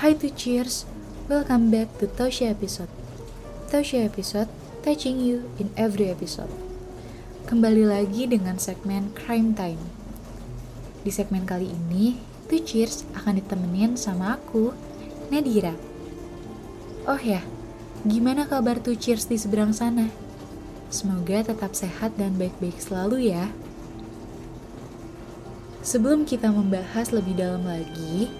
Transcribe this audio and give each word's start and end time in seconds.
Hi 0.00 0.16
to 0.16 0.32
cheers, 0.32 0.88
welcome 1.28 1.68
back 1.68 1.92
to 2.00 2.08
Tosha 2.08 2.48
episode. 2.48 2.88
Tosha 3.68 4.00
episode, 4.00 4.48
touching 4.80 5.20
you 5.20 5.52
in 5.60 5.68
every 5.76 6.08
episode. 6.08 6.48
Kembali 7.44 7.84
lagi 7.84 8.24
dengan 8.24 8.56
segmen 8.56 9.12
Crime 9.12 9.52
Time. 9.52 9.76
Di 11.04 11.12
segmen 11.12 11.44
kali 11.44 11.68
ini, 11.68 12.16
To 12.48 12.56
Cheers 12.56 13.04
akan 13.12 13.44
ditemenin 13.44 14.00
sama 14.00 14.40
aku, 14.40 14.72
Nadira. 15.28 15.76
Oh 17.04 17.20
ya, 17.20 17.44
gimana 18.08 18.48
kabar 18.48 18.80
To 18.80 18.96
Cheers 18.96 19.28
di 19.28 19.36
seberang 19.36 19.76
sana? 19.76 20.08
Semoga 20.88 21.44
tetap 21.44 21.76
sehat 21.76 22.16
dan 22.16 22.40
baik-baik 22.40 22.80
selalu 22.80 23.36
ya. 23.36 23.52
Sebelum 25.84 26.24
kita 26.24 26.48
membahas 26.48 27.12
lebih 27.12 27.36
dalam 27.36 27.68
lagi, 27.68 28.32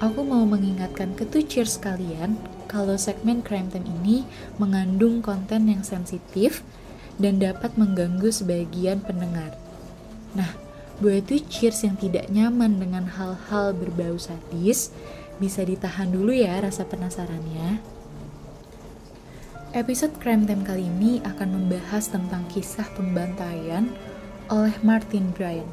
aku 0.00 0.24
mau 0.24 0.48
mengingatkan 0.48 1.12
ke 1.12 1.28
cheers 1.44 1.76
kalian 1.76 2.40
kalau 2.64 2.96
segmen 2.96 3.44
Crime 3.44 3.68
Time 3.68 3.84
ini 4.00 4.24
mengandung 4.56 5.20
konten 5.20 5.68
yang 5.68 5.84
sensitif 5.84 6.64
dan 7.20 7.36
dapat 7.36 7.76
mengganggu 7.76 8.32
sebagian 8.32 9.04
pendengar. 9.04 9.52
Nah, 10.32 10.48
buat 11.04 11.28
cheers 11.28 11.84
yang 11.84 12.00
tidak 12.00 12.32
nyaman 12.32 12.80
dengan 12.80 13.04
hal-hal 13.12 13.76
berbau 13.76 14.16
sadis, 14.16 14.88
bisa 15.36 15.60
ditahan 15.60 16.08
dulu 16.08 16.32
ya 16.32 16.56
rasa 16.64 16.88
penasarannya. 16.88 17.84
Episode 19.76 20.16
Crime 20.16 20.48
Time 20.48 20.64
kali 20.64 20.88
ini 20.88 21.20
akan 21.28 21.60
membahas 21.60 22.08
tentang 22.08 22.48
kisah 22.48 22.88
pembantaian 22.96 23.92
oleh 24.48 24.74
Martin 24.82 25.30
Bryan 25.36 25.68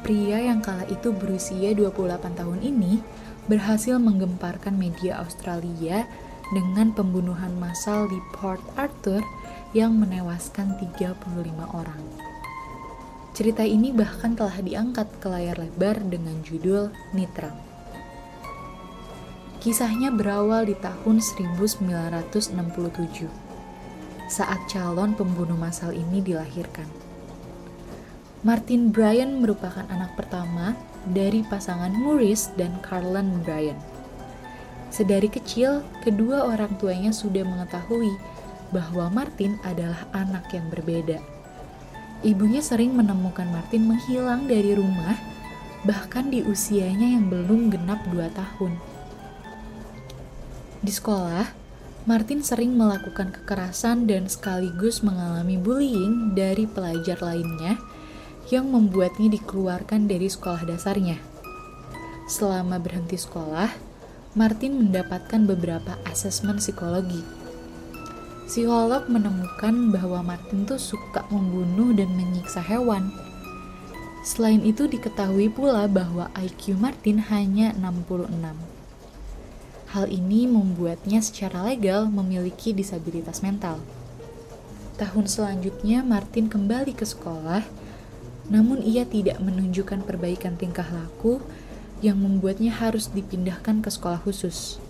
Pria 0.00 0.40
yang 0.40 0.64
kala 0.64 0.88
itu 0.88 1.12
berusia 1.12 1.76
28 1.76 2.32
tahun 2.32 2.60
ini 2.64 3.04
berhasil 3.50 3.98
menggemparkan 3.98 4.78
media 4.78 5.18
Australia 5.18 6.06
dengan 6.54 6.94
pembunuhan 6.94 7.58
massal 7.58 8.06
di 8.06 8.22
Port 8.30 8.62
Arthur 8.78 9.26
yang 9.74 9.98
menewaskan 9.98 10.78
35 10.78 11.18
orang. 11.74 11.98
Cerita 13.34 13.66
ini 13.66 13.90
bahkan 13.90 14.38
telah 14.38 14.54
diangkat 14.62 15.10
ke 15.18 15.26
layar 15.26 15.58
lebar 15.58 15.98
dengan 16.06 16.38
judul 16.46 16.94
Nitra. 17.10 17.50
Kisahnya 19.58 20.14
berawal 20.14 20.70
di 20.70 20.78
tahun 20.78 21.18
1967 21.18 22.54
saat 24.30 24.62
calon 24.70 25.18
pembunuh 25.18 25.58
massal 25.58 25.90
ini 25.90 26.22
dilahirkan. 26.22 26.86
Martin 28.40 28.88
Bryan 28.88 29.42
merupakan 29.42 29.84
anak 29.90 30.16
pertama 30.16 30.72
dari 31.08 31.40
pasangan 31.46 31.92
Maurice 31.96 32.52
dan 32.60 32.76
Carlin 32.84 33.40
Bryan. 33.40 33.78
Sedari 34.90 35.30
kecil, 35.30 35.86
kedua 36.02 36.50
orang 36.50 36.74
tuanya 36.76 37.14
sudah 37.14 37.46
mengetahui 37.46 38.10
bahwa 38.74 39.06
Martin 39.10 39.56
adalah 39.62 40.04
anak 40.12 40.50
yang 40.50 40.66
berbeda. 40.68 41.22
Ibunya 42.20 42.60
sering 42.60 42.92
menemukan 42.92 43.48
Martin 43.48 43.88
menghilang 43.88 44.44
dari 44.44 44.76
rumah, 44.76 45.16
bahkan 45.88 46.28
di 46.28 46.44
usianya 46.44 47.16
yang 47.16 47.32
belum 47.32 47.72
genap 47.72 48.04
dua 48.12 48.28
tahun. 48.36 48.76
Di 50.84 50.92
sekolah, 50.92 51.48
Martin 52.04 52.40
sering 52.40 52.76
melakukan 52.76 53.32
kekerasan 53.32 54.08
dan 54.08 54.24
sekaligus 54.28 55.04
mengalami 55.04 55.60
bullying 55.60 56.32
dari 56.32 56.64
pelajar 56.64 57.20
lainnya 57.20 57.76
yang 58.50 58.68
membuatnya 58.68 59.30
dikeluarkan 59.30 60.10
dari 60.10 60.26
sekolah 60.26 60.66
dasarnya. 60.66 61.22
Selama 62.26 62.82
berhenti 62.82 63.18
sekolah, 63.18 63.70
Martin 64.34 64.78
mendapatkan 64.78 65.42
beberapa 65.42 65.98
asesmen 66.06 66.62
psikologi. 66.62 67.22
Psikolog 68.46 69.06
menemukan 69.06 69.94
bahwa 69.94 70.22
Martin 70.34 70.66
tuh 70.66 70.78
suka 70.78 71.26
membunuh 71.30 71.94
dan 71.94 72.10
menyiksa 72.14 72.62
hewan. 72.62 73.14
Selain 74.26 74.62
itu 74.62 74.90
diketahui 74.90 75.50
pula 75.50 75.86
bahwa 75.86 76.30
IQ 76.34 76.78
Martin 76.78 77.22
hanya 77.30 77.74
66. 77.78 78.30
Hal 79.90 80.06
ini 80.06 80.46
membuatnya 80.46 81.18
secara 81.18 81.66
legal 81.66 82.06
memiliki 82.06 82.70
disabilitas 82.70 83.42
mental. 83.42 83.82
Tahun 84.94 85.26
selanjutnya 85.26 86.06
Martin 86.06 86.46
kembali 86.46 86.94
ke 86.94 87.02
sekolah 87.02 87.66
namun 88.50 88.82
ia 88.82 89.06
tidak 89.06 89.38
menunjukkan 89.38 90.02
perbaikan 90.02 90.58
tingkah 90.58 90.86
laku 90.90 91.38
yang 92.02 92.18
membuatnya 92.18 92.74
harus 92.74 93.06
dipindahkan 93.08 93.80
ke 93.80 93.88
sekolah 93.88 94.18
khusus. 94.26 94.82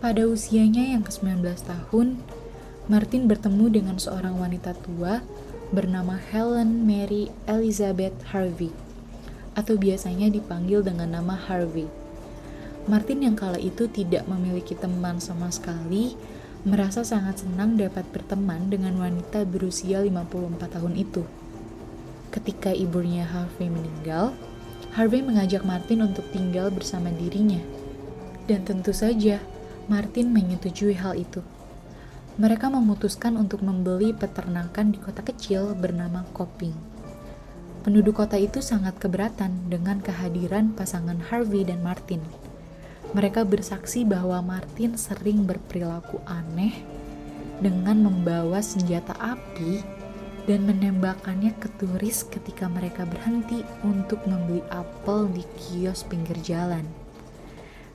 Pada 0.00 0.24
usianya 0.24 0.96
yang 0.96 1.04
ke-19 1.04 1.44
tahun, 1.64 2.20
Martin 2.88 3.24
bertemu 3.24 3.72
dengan 3.72 3.96
seorang 3.96 4.36
wanita 4.36 4.76
tua 4.76 5.24
bernama 5.72 6.20
Helen 6.20 6.84
Mary 6.84 7.32
Elizabeth 7.48 8.12
Harvey, 8.32 8.72
atau 9.56 9.80
biasanya 9.80 10.28
dipanggil 10.28 10.84
dengan 10.84 11.20
nama 11.20 11.36
Harvey. 11.36 11.88
Martin 12.84 13.24
yang 13.24 13.32
kala 13.32 13.56
itu 13.56 13.88
tidak 13.88 14.28
memiliki 14.28 14.76
teman 14.76 15.16
sama 15.24 15.48
sekali, 15.48 16.12
merasa 16.68 17.00
sangat 17.00 17.40
senang 17.40 17.80
dapat 17.80 18.04
berteman 18.12 18.68
dengan 18.68 19.00
wanita 19.00 19.48
berusia 19.48 20.04
54 20.04 20.68
tahun 20.68 20.94
itu. 21.00 21.24
Ketika 22.34 22.74
ibunya 22.74 23.22
Harvey 23.22 23.70
meninggal, 23.70 24.34
Harvey 24.98 25.22
mengajak 25.22 25.62
Martin 25.62 26.02
untuk 26.02 26.26
tinggal 26.34 26.66
bersama 26.74 27.14
dirinya. 27.14 27.62
Dan 28.50 28.66
tentu 28.66 28.90
saja, 28.90 29.38
Martin 29.86 30.34
menyetujui 30.34 30.98
hal 30.98 31.14
itu. 31.14 31.46
Mereka 32.34 32.66
memutuskan 32.74 33.38
untuk 33.38 33.62
membeli 33.62 34.10
peternakan 34.10 34.90
di 34.90 34.98
kota 34.98 35.22
kecil 35.22 35.78
bernama 35.78 36.26
Koping. 36.34 36.74
Penduduk 37.86 38.18
kota 38.18 38.34
itu 38.34 38.58
sangat 38.58 38.98
keberatan 38.98 39.70
dengan 39.70 40.02
kehadiran 40.02 40.74
pasangan 40.74 41.22
Harvey 41.30 41.62
dan 41.62 41.86
Martin. 41.86 42.18
Mereka 43.14 43.46
bersaksi 43.46 44.02
bahwa 44.02 44.42
Martin 44.42 44.98
sering 44.98 45.46
berperilaku 45.46 46.18
aneh 46.26 46.82
dengan 47.62 48.10
membawa 48.10 48.58
senjata 48.58 49.14
api 49.22 50.03
dan 50.44 50.68
menembakkannya 50.68 51.56
ke 51.56 51.68
turis 51.80 52.24
ketika 52.28 52.68
mereka 52.68 53.08
berhenti 53.08 53.64
untuk 53.80 54.20
membeli 54.28 54.60
apel 54.68 55.28
di 55.32 55.44
kios 55.56 56.04
pinggir 56.04 56.36
jalan. 56.44 56.84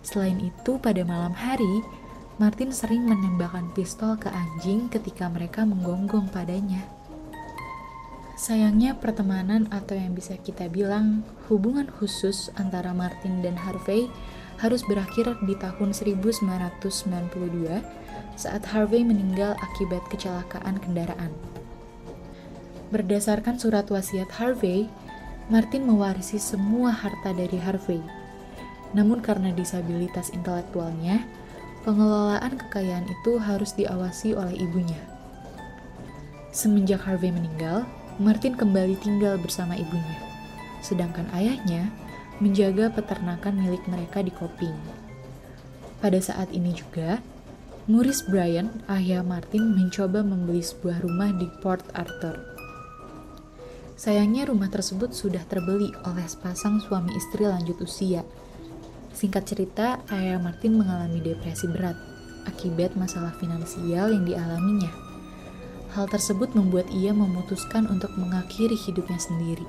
Selain 0.02 0.40
itu, 0.42 0.82
pada 0.82 1.06
malam 1.06 1.36
hari, 1.36 1.86
Martin 2.40 2.72
sering 2.72 3.04
menembakkan 3.04 3.68
pistol 3.76 4.16
ke 4.16 4.32
anjing 4.32 4.88
ketika 4.88 5.28
mereka 5.28 5.68
menggonggong 5.68 6.32
padanya. 6.32 6.88
Sayangnya 8.40 8.96
pertemanan 8.96 9.68
atau 9.68 10.00
yang 10.00 10.16
bisa 10.16 10.40
kita 10.40 10.72
bilang 10.72 11.28
hubungan 11.52 11.92
khusus 11.92 12.48
antara 12.56 12.96
Martin 12.96 13.44
dan 13.44 13.60
Harvey 13.60 14.08
harus 14.64 14.80
berakhir 14.88 15.36
di 15.44 15.60
tahun 15.60 15.92
1992 15.92 16.80
saat 18.40 18.64
Harvey 18.72 19.04
meninggal 19.04 19.60
akibat 19.60 20.00
kecelakaan 20.08 20.80
kendaraan. 20.80 21.59
Berdasarkan 22.90 23.62
surat 23.62 23.86
wasiat 23.94 24.34
Harvey, 24.34 24.90
Martin 25.46 25.86
mewarisi 25.86 26.42
semua 26.42 26.90
harta 26.90 27.30
dari 27.38 27.62
Harvey. 27.62 28.02
Namun 28.98 29.22
karena 29.22 29.54
disabilitas 29.54 30.34
intelektualnya, 30.34 31.22
pengelolaan 31.86 32.58
kekayaan 32.58 33.06
itu 33.06 33.38
harus 33.38 33.78
diawasi 33.78 34.34
oleh 34.34 34.58
ibunya. 34.58 34.98
Semenjak 36.50 37.06
Harvey 37.06 37.30
meninggal, 37.30 37.86
Martin 38.18 38.58
kembali 38.58 38.98
tinggal 38.98 39.38
bersama 39.38 39.78
ibunya, 39.78 40.18
sedangkan 40.82 41.30
ayahnya 41.38 41.94
menjaga 42.42 42.90
peternakan 42.90 43.54
milik 43.54 43.86
mereka 43.86 44.26
di 44.26 44.34
Koping. 44.34 44.76
Pada 46.02 46.18
saat 46.18 46.50
ini 46.50 46.74
juga, 46.74 47.22
Maurice 47.86 48.26
Bryan, 48.26 48.82
ayah 48.90 49.22
Martin, 49.22 49.78
mencoba 49.78 50.26
membeli 50.26 50.66
sebuah 50.66 51.06
rumah 51.06 51.30
di 51.38 51.46
Port 51.62 51.86
Arthur. 51.94 52.59
Sayangnya 54.00 54.48
rumah 54.48 54.72
tersebut 54.72 55.12
sudah 55.12 55.44
terbeli 55.44 55.92
oleh 56.08 56.24
sepasang 56.24 56.80
suami 56.80 57.12
istri 57.20 57.44
lanjut 57.44 57.84
usia. 57.84 58.24
Singkat 59.12 59.44
cerita, 59.44 60.00
ayah 60.08 60.40
Martin 60.40 60.80
mengalami 60.80 61.20
depresi 61.20 61.68
berat 61.68 62.00
akibat 62.48 62.96
masalah 62.96 63.36
finansial 63.36 64.16
yang 64.16 64.24
dialaminya. 64.24 64.88
Hal 65.92 66.08
tersebut 66.08 66.56
membuat 66.56 66.88
ia 66.96 67.12
memutuskan 67.12 67.92
untuk 67.92 68.16
mengakhiri 68.16 68.80
hidupnya 68.80 69.20
sendiri. 69.20 69.68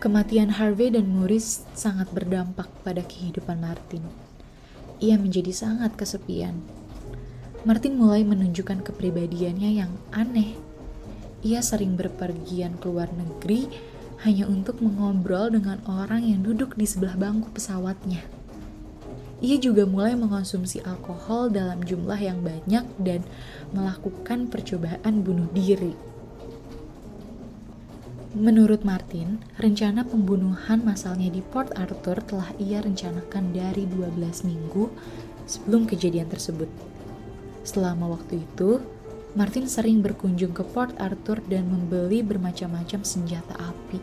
Kematian 0.00 0.56
Harvey 0.56 0.88
dan 0.88 1.12
Maurice 1.12 1.68
sangat 1.76 2.08
berdampak 2.16 2.72
pada 2.80 3.04
kehidupan 3.04 3.60
Martin. 3.60 4.00
Ia 4.96 5.20
menjadi 5.20 5.52
sangat 5.52 5.92
kesepian. 5.92 6.56
Martin 7.68 8.00
mulai 8.00 8.24
menunjukkan 8.24 8.80
kepribadiannya 8.80 9.76
yang 9.76 9.92
aneh 10.08 10.69
ia 11.40 11.64
sering 11.64 11.96
berpergian 11.96 12.76
ke 12.76 12.88
luar 12.88 13.08
negeri 13.12 13.70
hanya 14.24 14.44
untuk 14.44 14.84
mengobrol 14.84 15.48
dengan 15.48 15.80
orang 15.88 16.24
yang 16.24 16.44
duduk 16.44 16.76
di 16.76 16.84
sebelah 16.84 17.16
bangku 17.16 17.48
pesawatnya. 17.56 18.20
Ia 19.40 19.56
juga 19.56 19.88
mulai 19.88 20.12
mengonsumsi 20.20 20.84
alkohol 20.84 21.48
dalam 21.48 21.80
jumlah 21.80 22.20
yang 22.20 22.44
banyak 22.44 22.84
dan 23.00 23.24
melakukan 23.72 24.52
percobaan 24.52 25.24
bunuh 25.24 25.48
diri. 25.56 25.96
Menurut 28.36 28.84
Martin, 28.86 29.40
rencana 29.56 30.04
pembunuhan 30.06 30.84
masalnya 30.84 31.32
di 31.32 31.40
Port 31.40 31.72
Arthur 31.74 32.20
telah 32.22 32.52
ia 32.60 32.78
rencanakan 32.84 33.56
dari 33.56 33.88
12 33.88 34.46
minggu 34.46 34.92
sebelum 35.48 35.88
kejadian 35.88 36.28
tersebut. 36.30 36.70
Selama 37.64 38.14
waktu 38.14 38.44
itu, 38.44 38.78
Martin 39.30 39.70
sering 39.70 40.02
berkunjung 40.02 40.50
ke 40.50 40.66
Port 40.66 40.90
Arthur 40.98 41.38
dan 41.46 41.70
membeli 41.70 42.18
bermacam-macam 42.18 43.06
senjata 43.06 43.54
api. 43.62 44.02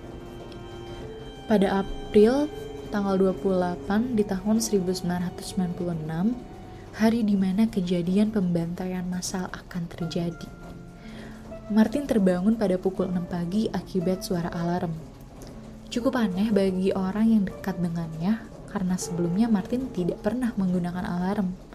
Pada 1.51 1.83
April 1.83 2.47
tanggal 2.87 3.19
28 3.35 4.15
di 4.15 4.23
tahun 4.23 4.63
1996, 4.63 5.03
hari 6.95 7.27
di 7.27 7.35
mana 7.35 7.67
kejadian 7.67 8.31
pembantaian 8.31 9.03
massal 9.03 9.51
akan 9.51 9.83
terjadi. 9.91 10.47
Martin 11.75 12.07
terbangun 12.07 12.55
pada 12.55 12.79
pukul 12.79 13.11
6 13.11 13.27
pagi 13.27 13.67
akibat 13.67 14.23
suara 14.23 14.47
alarm. 14.55 14.95
Cukup 15.91 16.15
aneh 16.15 16.55
bagi 16.55 16.95
orang 16.95 17.27
yang 17.35 17.43
dekat 17.43 17.75
dengannya 17.83 18.39
karena 18.71 18.95
sebelumnya 18.95 19.51
Martin 19.51 19.91
tidak 19.91 20.23
pernah 20.23 20.55
menggunakan 20.55 21.03
alarm. 21.03 21.66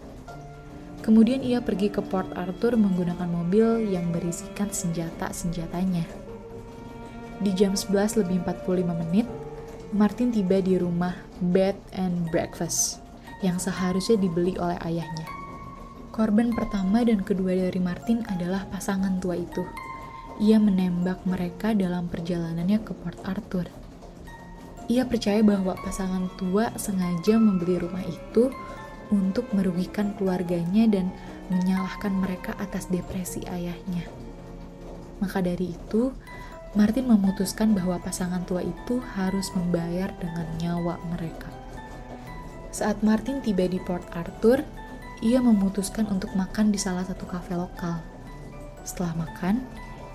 Kemudian 1.03 1.43
ia 1.43 1.59
pergi 1.59 1.91
ke 1.91 1.99
Port 1.99 2.31
Arthur 2.31 2.79
menggunakan 2.79 3.27
mobil 3.27 3.91
yang 3.91 4.15
berisikan 4.15 4.71
senjata-senjatanya. 4.71 6.07
Di 7.43 7.51
jam 7.51 7.75
11 7.75 8.23
lebih 8.23 8.39
45 8.47 9.03
menit, 9.03 9.27
Martin 9.91 10.31
tiba 10.31 10.63
di 10.63 10.79
rumah 10.79 11.11
Bed 11.43 11.75
and 11.91 12.31
Breakfast 12.31 13.03
yang 13.43 13.59
seharusnya 13.59 14.15
dibeli 14.15 14.55
oleh 14.55 14.79
ayahnya. 14.79 15.27
Korban 16.15 16.55
pertama 16.55 17.03
dan 17.03 17.19
kedua 17.19 17.51
dari 17.51 17.83
Martin 17.83 18.23
adalah 18.31 18.63
pasangan 18.71 19.19
tua 19.19 19.35
itu. 19.35 19.67
Ia 20.39 20.55
menembak 20.55 21.27
mereka 21.27 21.75
dalam 21.75 22.07
perjalanannya 22.07 22.79
ke 22.79 22.95
Port 22.95 23.19
Arthur. 23.27 23.67
Ia 24.87 25.03
percaya 25.03 25.43
bahwa 25.43 25.75
pasangan 25.83 26.31
tua 26.39 26.71
sengaja 26.79 27.35
membeli 27.35 27.75
rumah 27.75 28.07
itu 28.07 28.55
untuk 29.13 29.45
merugikan 29.53 30.17
keluarganya 30.17 30.89
dan 30.89 31.13
menyalahkan 31.53 32.09
mereka 32.09 32.57
atas 32.57 32.89
depresi 32.89 33.45
ayahnya. 33.45 34.09
Maka 35.21 35.45
dari 35.45 35.77
itu, 35.77 36.09
Martin 36.73 37.05
memutuskan 37.05 37.77
bahwa 37.77 38.01
pasangan 38.01 38.41
tua 38.49 38.65
itu 38.65 38.97
harus 39.13 39.53
membayar 39.53 40.09
dengan 40.17 40.49
nyawa 40.57 40.97
mereka. 41.13 41.53
Saat 42.73 43.05
Martin 43.05 43.37
tiba 43.45 43.69
di 43.69 43.77
Port 43.77 44.01
Arthur, 44.17 44.65
ia 45.21 45.37
memutuskan 45.37 46.09
untuk 46.09 46.33
makan 46.33 46.73
di 46.73 46.81
salah 46.81 47.05
satu 47.05 47.29
kafe 47.29 47.53
lokal. 47.53 48.01
Setelah 48.81 49.13
makan, 49.29 49.61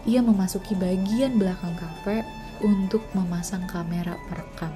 ia 0.03 0.19
memasuki 0.19 0.75
bagian 0.75 1.39
belakang 1.39 1.79
kafe 1.79 2.27
untuk 2.67 3.07
memasang 3.15 3.63
kamera 3.71 4.19
perekam. 4.27 4.75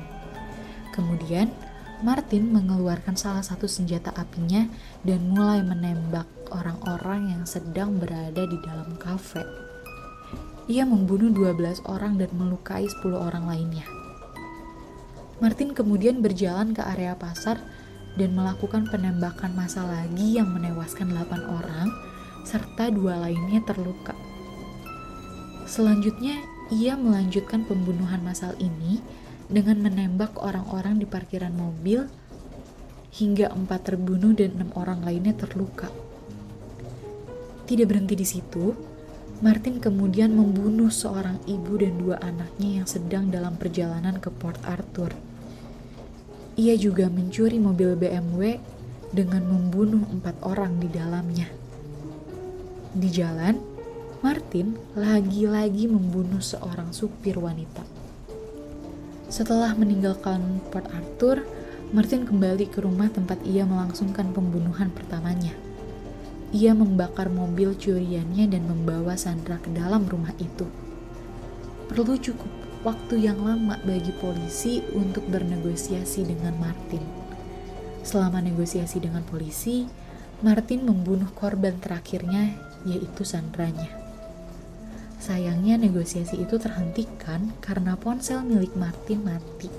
Kemudian, 0.95 1.51
Martin 2.03 2.51
mengeluarkan 2.51 3.15
salah 3.15 3.47
satu 3.47 3.71
senjata 3.71 4.11
apinya 4.19 4.67
dan 5.07 5.23
mulai 5.31 5.63
menembak 5.63 6.27
orang-orang 6.51 7.31
yang 7.31 7.47
sedang 7.47 7.95
berada 8.03 8.43
di 8.43 8.59
dalam 8.59 8.99
kafe. 8.99 9.47
Ia 10.67 10.83
membunuh 10.83 11.31
12 11.31 11.87
orang 11.87 12.19
dan 12.19 12.35
melukai 12.35 12.91
10 12.91 13.07
orang 13.15 13.47
lainnya. 13.47 13.87
Martin 15.39 15.79
kemudian 15.79 16.19
berjalan 16.19 16.75
ke 16.75 16.83
area 16.83 17.15
pasar 17.15 17.63
dan 18.19 18.35
melakukan 18.35 18.91
penembakan 18.91 19.55
massa 19.55 19.87
lagi 19.87 20.43
yang 20.43 20.51
menewaskan 20.51 21.07
8 21.07 21.55
orang 21.55 21.87
serta 22.43 22.91
dua 22.91 23.23
lainnya 23.23 23.63
terluka. 23.63 24.19
Selanjutnya, 25.71 26.43
ia 26.75 26.99
melanjutkan 26.99 27.63
pembunuhan 27.63 28.19
massal 28.27 28.59
ini 28.59 28.99
dengan 29.53 29.85
menembak 29.85 30.41
orang-orang 30.41 30.97
di 30.97 31.05
parkiran 31.05 31.53
mobil 31.53 32.09
hingga 33.13 33.53
empat 33.53 33.93
terbunuh 33.93 34.33
dan 34.33 34.57
enam 34.57 34.73
orang 34.73 35.05
lainnya 35.05 35.37
terluka. 35.37 35.93
Tidak 37.69 37.85
berhenti 37.85 38.17
di 38.17 38.25
situ, 38.25 38.73
Martin 39.45 39.79
kemudian 39.79 40.33
membunuh 40.33 40.89
seorang 40.89 41.37
ibu 41.45 41.77
dan 41.77 42.01
dua 42.01 42.17
anaknya 42.25 42.83
yang 42.83 42.89
sedang 42.89 43.29
dalam 43.29 43.61
perjalanan 43.61 44.17
ke 44.17 44.33
Port 44.33 44.59
Arthur. 44.65 45.13
Ia 46.57 46.77
juga 46.81 47.13
mencuri 47.13 47.61
mobil 47.61 47.97
BMW 47.97 48.57
dengan 49.13 49.45
membunuh 49.45 50.09
empat 50.09 50.41
orang 50.47 50.81
di 50.81 50.89
dalamnya. 50.89 51.49
Di 52.93 53.09
jalan, 53.09 53.57
Martin 54.21 54.77
lagi-lagi 54.97 55.89
membunuh 55.89 56.41
seorang 56.41 56.95
supir 56.95 57.37
wanita. 57.37 58.02
Setelah 59.33 59.73
meninggalkan 59.73 60.61
Port 60.69 60.85
Arthur, 60.93 61.41
Martin 61.89 62.29
kembali 62.29 62.69
ke 62.69 62.85
rumah 62.85 63.09
tempat 63.09 63.41
ia 63.49 63.65
melangsungkan 63.65 64.29
pembunuhan 64.37 64.93
pertamanya. 64.93 65.57
Ia 66.53 66.77
membakar 66.77 67.33
mobil 67.33 67.73
curiannya 67.73 68.45
dan 68.53 68.69
membawa 68.69 69.17
Sandra 69.17 69.57
ke 69.57 69.73
dalam 69.73 70.05
rumah 70.05 70.37
itu. 70.37 70.69
Perlu 71.89 72.21
cukup 72.21 72.53
waktu 72.85 73.25
yang 73.25 73.41
lama 73.41 73.81
bagi 73.81 74.13
polisi 74.21 74.85
untuk 74.93 75.25
bernegosiasi 75.33 76.29
dengan 76.29 76.53
Martin. 76.61 77.01
Selama 78.05 78.45
negosiasi 78.45 79.01
dengan 79.01 79.25
polisi, 79.25 79.89
Martin 80.45 80.85
membunuh 80.85 81.33
korban 81.33 81.81
terakhirnya, 81.81 82.53
yaitu 82.85 83.25
Sandranya. 83.25 84.02
Sayangnya 85.23 85.79
negosiasi 85.79 86.43
itu 86.43 86.59
terhentikan 86.59 87.55
karena 87.63 87.95
ponsel 87.95 88.43
milik 88.43 88.75
Martin 88.75 89.23
mati. 89.23 89.71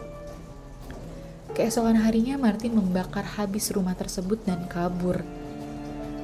Keesokan 1.51 1.99
harinya 1.99 2.39
Martin 2.39 2.79
membakar 2.79 3.27
habis 3.35 3.67
rumah 3.75 3.93
tersebut 3.99 4.39
dan 4.47 4.63
kabur 4.71 5.19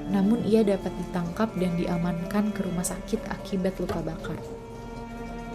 namun 0.10 0.42
ia 0.45 0.66
dapat 0.66 0.89
ditangkap 0.98 1.54
dan 1.56 1.77
diamankan 1.77 2.50
ke 2.50 2.65
rumah 2.65 2.86
sakit 2.86 3.22
akibat 3.29 3.77
luka 3.77 4.01
bakar. 4.01 4.38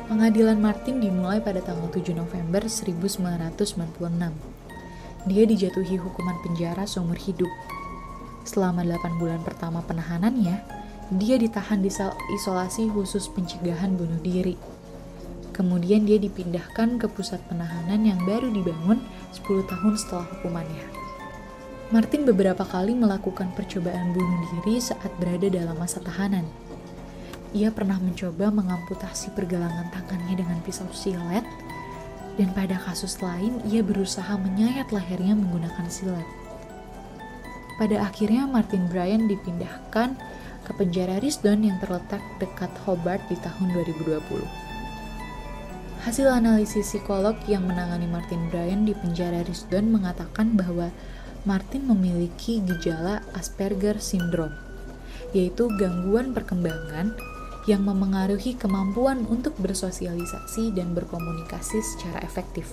Pengadilan 0.06 0.60
Martin 0.60 1.02
dimulai 1.02 1.42
pada 1.42 1.58
tanggal 1.64 1.90
7 1.90 2.14
November 2.14 2.62
1996. 2.70 3.74
Dia 5.24 5.44
dijatuhi 5.48 5.96
hukuman 5.96 6.36
penjara 6.44 6.84
seumur 6.84 7.18
hidup. 7.18 7.48
Selama 8.44 8.84
8 8.84 9.16
bulan 9.16 9.40
pertama 9.40 9.80
penahanannya, 9.80 10.60
dia 11.12 11.36
ditahan 11.36 11.84
di 11.84 11.92
sel 11.92 12.16
isolasi 12.32 12.88
khusus 12.88 13.28
pencegahan 13.28 13.92
bunuh 13.92 14.20
diri. 14.24 14.56
Kemudian 15.52 16.08
dia 16.08 16.16
dipindahkan 16.18 16.98
ke 16.98 17.06
pusat 17.12 17.38
penahanan 17.46 18.02
yang 18.02 18.18
baru 18.24 18.50
dibangun 18.50 19.04
10 19.36 19.68
tahun 19.68 19.94
setelah 20.00 20.26
hukumannya. 20.34 20.86
Martin 21.92 22.24
beberapa 22.24 22.64
kali 22.64 22.96
melakukan 22.96 23.52
percobaan 23.54 24.16
bunuh 24.16 24.42
diri 24.58 24.80
saat 24.80 25.12
berada 25.20 25.46
dalam 25.46 25.76
masa 25.76 26.00
tahanan. 26.00 26.48
Ia 27.54 27.70
pernah 27.70 28.00
mencoba 28.02 28.50
mengamputasi 28.50 29.30
pergelangan 29.36 29.92
tangannya 29.94 30.42
dengan 30.42 30.58
pisau 30.66 30.90
silet, 30.90 31.46
dan 32.34 32.50
pada 32.50 32.74
kasus 32.82 33.22
lain 33.22 33.62
ia 33.70 33.84
berusaha 33.84 34.34
menyayat 34.34 34.90
lehernya 34.90 35.38
menggunakan 35.38 35.86
silet. 35.86 36.26
Pada 37.78 38.06
akhirnya 38.06 38.46
Martin 38.50 38.90
Bryan 38.90 39.30
dipindahkan 39.30 40.18
ke 40.64 40.72
penjara 40.74 41.20
Risdon 41.20 41.62
yang 41.62 41.76
terletak 41.78 42.24
dekat 42.40 42.72
Hobart 42.88 43.20
di 43.28 43.36
tahun 43.38 43.70
2020. 43.76 44.20
Hasil 46.04 46.28
analisis 46.28 46.84
psikolog 46.84 47.32
yang 47.48 47.64
menangani 47.64 48.04
Martin 48.04 48.52
Bryan 48.52 48.84
di 48.84 48.92
penjara 48.92 49.40
Risdon 49.44 49.88
mengatakan 49.88 50.52
bahwa 50.52 50.92
Martin 51.48 51.88
memiliki 51.88 52.60
gejala 52.64 53.24
Asperger 53.36 54.00
syndrome, 54.00 54.52
yaitu 55.32 55.68
gangguan 55.80 56.36
perkembangan 56.36 57.16
yang 57.64 57.84
memengaruhi 57.84 58.56
kemampuan 58.56 59.24
untuk 59.28 59.56
bersosialisasi 59.56 60.76
dan 60.76 60.92
berkomunikasi 60.92 61.80
secara 61.80 62.20
efektif. 62.20 62.68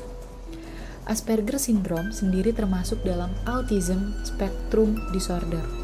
Asperger 1.08 1.56
syndrome 1.56 2.12
sendiri 2.12 2.52
termasuk 2.52 3.00
dalam 3.08 3.32
autism 3.48 4.12
spectrum 4.28 5.00
disorder. 5.16 5.81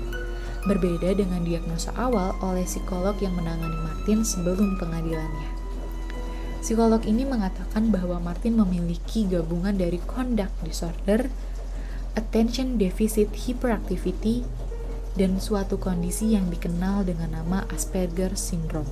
Berbeda 0.67 1.15
dengan 1.15 1.47
diagnosa 1.47 1.95
awal 1.95 2.35
oleh 2.43 2.67
psikolog 2.67 3.15
yang 3.23 3.31
menangani 3.39 3.79
Martin 3.87 4.27
sebelum 4.27 4.75
pengadilannya. 4.75 5.47
Psikolog 6.59 7.07
ini 7.07 7.23
mengatakan 7.23 7.87
bahwa 7.87 8.19
Martin 8.19 8.59
memiliki 8.59 9.23
gabungan 9.31 9.79
dari 9.79 10.03
conduct 10.03 10.51
disorder, 10.67 11.31
attention 12.19 12.75
deficit 12.75 13.31
hyperactivity, 13.31 14.43
dan 15.15 15.39
suatu 15.39 15.79
kondisi 15.79 16.35
yang 16.35 16.51
dikenal 16.51 17.07
dengan 17.07 17.39
nama 17.39 17.63
Asperger 17.71 18.35
syndrome. 18.35 18.91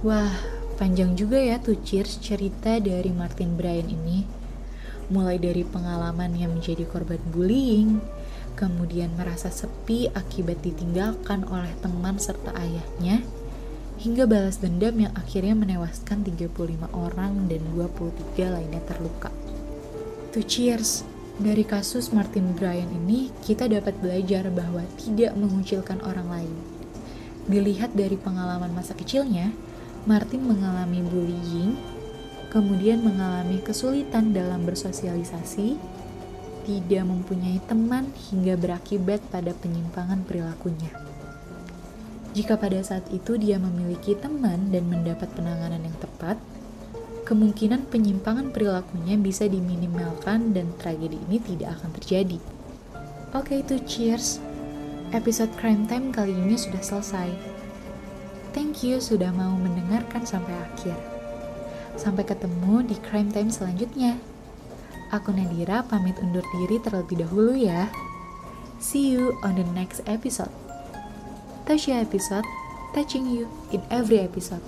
Wah, 0.00 0.32
panjang 0.80 1.20
juga 1.20 1.36
ya 1.36 1.60
tuh 1.60 1.76
cheers 1.84 2.16
cerita 2.16 2.80
dari 2.80 3.12
Martin 3.12 3.60
Bryan 3.60 3.92
ini. 3.92 4.24
Mulai 5.12 5.36
dari 5.36 5.68
pengalaman 5.68 6.32
yang 6.32 6.56
menjadi 6.56 6.88
korban 6.88 7.20
bullying, 7.28 8.00
kemudian 8.60 9.08
merasa 9.16 9.48
sepi 9.48 10.12
akibat 10.12 10.60
ditinggalkan 10.60 11.48
oleh 11.48 11.72
teman 11.80 12.20
serta 12.20 12.52
ayahnya, 12.52 13.24
hingga 13.96 14.28
balas 14.28 14.60
dendam 14.60 15.00
yang 15.00 15.16
akhirnya 15.16 15.56
menewaskan 15.56 16.20
35 16.20 16.92
orang 16.92 17.48
dan 17.48 17.64
23 17.72 18.52
lainnya 18.52 18.84
terluka. 18.84 19.32
To 20.36 20.44
cheers! 20.44 21.08
Dari 21.40 21.64
kasus 21.64 22.12
Martin 22.12 22.52
Bryan 22.52 22.92
ini, 23.00 23.32
kita 23.40 23.64
dapat 23.64 23.96
belajar 23.96 24.52
bahwa 24.52 24.84
tidak 25.00 25.32
mengucilkan 25.40 25.96
orang 26.04 26.28
lain. 26.28 26.52
Dilihat 27.48 27.96
dari 27.96 28.20
pengalaman 28.20 28.76
masa 28.76 28.92
kecilnya, 28.92 29.48
Martin 30.04 30.44
mengalami 30.44 31.00
bullying, 31.00 31.80
kemudian 32.52 33.00
mengalami 33.00 33.56
kesulitan 33.64 34.36
dalam 34.36 34.68
bersosialisasi, 34.68 35.80
tidak 36.70 37.02
mempunyai 37.02 37.58
teman 37.66 38.14
hingga 38.30 38.54
berakibat 38.54 39.18
pada 39.34 39.50
penyimpangan 39.58 40.22
perilakunya. 40.22 40.94
Jika 42.30 42.54
pada 42.54 42.78
saat 42.86 43.10
itu 43.10 43.34
dia 43.34 43.58
memiliki 43.58 44.14
teman 44.14 44.70
dan 44.70 44.86
mendapat 44.86 45.26
penanganan 45.34 45.82
yang 45.82 45.98
tepat, 45.98 46.38
kemungkinan 47.26 47.90
penyimpangan 47.90 48.54
perilakunya 48.54 49.18
bisa 49.18 49.50
diminimalkan 49.50 50.54
dan 50.54 50.70
tragedi 50.78 51.18
ini 51.26 51.42
tidak 51.42 51.82
akan 51.82 51.90
terjadi. 51.98 52.38
Oke, 53.34 53.58
okay, 53.58 53.66
itu 53.66 53.74
cheers. 53.82 54.38
Episode 55.10 55.50
Crime 55.58 55.90
Time 55.90 56.14
kali 56.14 56.30
ini 56.30 56.54
sudah 56.54 56.78
selesai. 56.78 57.34
Thank 58.54 58.86
you 58.86 59.02
sudah 59.02 59.34
mau 59.34 59.58
mendengarkan 59.58 60.22
sampai 60.22 60.54
akhir. 60.70 60.94
Sampai 61.98 62.22
ketemu 62.22 62.86
di 62.86 62.94
Crime 63.02 63.34
Time 63.34 63.50
selanjutnya. 63.50 64.29
Aku 65.10 65.34
Nadira 65.34 65.82
pamit 65.86 66.14
undur 66.22 66.46
diri 66.54 66.78
terlebih 66.78 67.26
dahulu 67.26 67.58
ya. 67.58 67.90
See 68.78 69.10
you 69.10 69.34
on 69.42 69.58
the 69.58 69.66
next 69.74 70.06
episode. 70.06 70.54
Tasha 71.66 72.00
episode, 72.00 72.46
touching 72.94 73.26
you 73.28 73.50
in 73.74 73.82
every 73.90 74.22
episode. 74.22 74.62